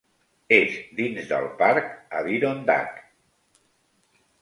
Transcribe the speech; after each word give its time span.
És 0.55 0.77
dins 1.01 1.27
del 1.33 1.45
parc 1.61 1.93
Adirondack. 2.23 3.07